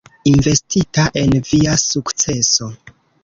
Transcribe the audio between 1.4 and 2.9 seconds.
via sukceso.